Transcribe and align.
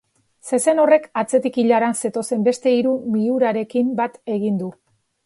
Zezen 0.51 0.79
horrek 0.83 1.03
atzetik 1.21 1.59
ilaran 1.63 1.93
zetozen 2.01 2.47
beste 2.47 2.73
hiru 2.79 2.95
miurarekin 3.17 3.93
bat 4.01 4.19
egin 4.39 4.57
du. 4.65 4.73